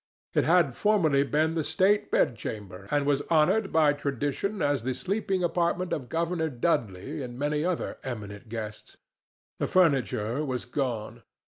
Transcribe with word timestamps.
It 0.33 0.45
had 0.45 0.75
formerly 0.75 1.23
been 1.23 1.53
the 1.53 1.63
state 1.63 2.09
bedchamber, 2.09 2.87
and 2.89 3.05
was 3.05 3.21
honored 3.29 3.71
by 3.71 3.93
tradition 3.93 4.59
as 4.59 4.81
the 4.81 4.95
sleeping 4.95 5.43
apartment 5.43 5.93
of 5.93 6.09
Governor 6.09 6.49
Dudley 6.49 7.21
and 7.21 7.37
many 7.37 7.63
other 7.63 7.97
eminent 8.03 8.49
guests. 8.49 8.97
The 9.59 9.67
furniture 9.67 10.43
was 10.43 10.65
gone. 10.65 11.21